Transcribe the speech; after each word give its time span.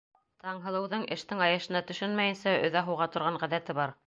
Таңһылыуҙың 0.45 1.03
эштең 1.17 1.45
айышына 1.49 1.83
төшөнмәйенсә 1.93 2.57
өҙә 2.71 2.85
һуға 2.89 3.13
торған 3.19 3.43
ғәҙәте 3.47 3.83
бар. 3.83 3.99